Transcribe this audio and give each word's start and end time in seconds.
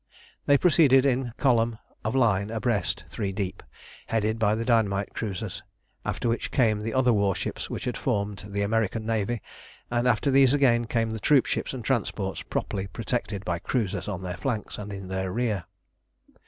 They 0.47 0.57
proceeded 0.57 1.05
in 1.05 1.31
column 1.37 1.77
of 2.03 2.15
line 2.15 2.49
abreast 2.49 3.03
three 3.07 3.31
deep, 3.31 3.61
headed 4.07 4.39
by 4.39 4.55
the 4.55 4.65
dynamite 4.65 5.13
cruisers, 5.13 5.61
after 6.03 6.27
which 6.27 6.49
came 6.49 6.79
the 6.81 6.91
other 6.95 7.13
warships 7.13 7.69
which 7.69 7.85
had 7.85 7.95
formed 7.97 8.43
the 8.47 8.63
American 8.63 9.05
Navy, 9.05 9.43
and 9.91 10.07
after 10.07 10.31
these 10.31 10.55
again 10.55 10.85
came 10.85 11.11
the 11.11 11.19
troopships 11.19 11.71
and 11.71 11.85
transports 11.85 12.41
properly 12.41 12.87
protected 12.87 13.45
by 13.45 13.59
cruisers 13.59 14.07
on 14.07 14.23
their 14.23 14.37
flanks 14.37 14.79
and 14.79 14.91
in 14.91 15.07
their 15.07 15.31
rear. 15.31 15.65